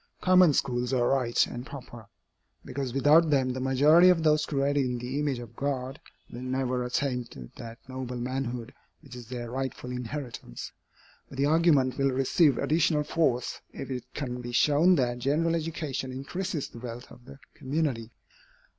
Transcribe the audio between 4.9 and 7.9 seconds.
the image of God will never attain to that